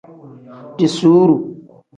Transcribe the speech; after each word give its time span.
Diiziru. 0.77 1.35